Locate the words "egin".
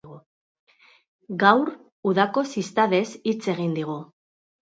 3.55-3.79